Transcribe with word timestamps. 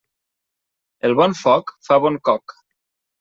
El 1.09 1.13
bon 1.19 1.35
foc 1.41 1.73
fa 1.89 1.99
bon 2.07 2.17
coc. 2.31 2.57